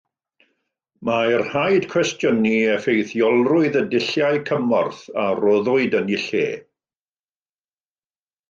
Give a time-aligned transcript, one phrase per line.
[1.09, 6.45] Mae rhaid cwestiynu effeithiolrwydd y dulliau cymorth a roddwyd yn eu lle